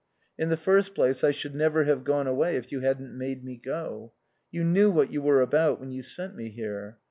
In 0.35 0.49
the 0.49 0.57
first 0.57 0.95
place, 0.95 1.23
I 1.23 1.29
should 1.29 1.53
never 1.53 1.83
have 1.83 2.03
gone 2.03 2.25
away 2.25 2.55
if 2.55 2.71
you 2.71 2.79
hadn't 2.79 3.15
made 3.15 3.43
me 3.45 3.55
go. 3.55 4.13
You 4.49 4.63
knew 4.63 4.89
what 4.89 5.11
you 5.11 5.21
were 5.21 5.41
about 5.41 5.79
when 5.79 5.91
you 5.91 6.01
sent 6.01 6.35
me 6.35 6.49
here. 6.49 6.97